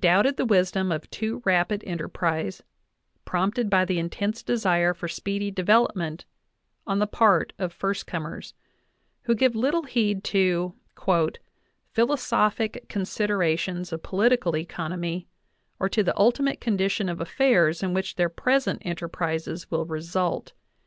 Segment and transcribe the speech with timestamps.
[0.00, 2.62] doubted the wisdom of too rapid enterprise,
[3.24, 6.26] prompted by the intense desire for speedy development
[6.86, 8.52] on the part of first comers,
[9.22, 10.74] who give little heed to
[11.94, 15.26] "philosophic considerations of political economy
[15.80, 20.52] or to the ultimate condition of affairs in which their present enterprises will result.